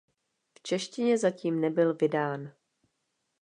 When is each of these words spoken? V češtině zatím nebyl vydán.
V 0.53 0.59
češtině 0.61 1.17
zatím 1.17 1.61
nebyl 1.61 1.93
vydán. 1.93 2.53